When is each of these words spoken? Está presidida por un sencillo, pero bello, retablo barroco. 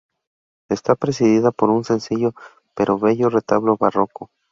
Está 0.71 0.95
presidida 0.95 1.51
por 1.51 1.69
un 1.69 1.83
sencillo, 1.83 2.33
pero 2.73 2.97
bello, 2.97 3.29
retablo 3.29 3.77
barroco. 3.77 4.31